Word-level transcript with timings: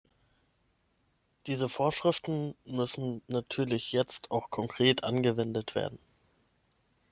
Diese 1.45 1.69
Vorschriften 1.69 2.55
müssen 2.65 3.21
natürlich 3.27 3.91
jetzt 3.91 4.31
auch 4.31 4.49
konkret 4.49 5.03
angewendet 5.03 5.75
werden. 5.75 5.99